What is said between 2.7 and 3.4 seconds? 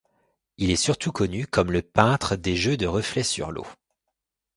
de reflets